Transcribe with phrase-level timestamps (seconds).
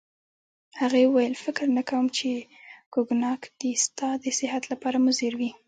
[0.79, 2.31] هغه وویل: فکر نه کوم چي
[2.93, 5.51] کوګناک دي ستا د صحت لپاره مضر وي.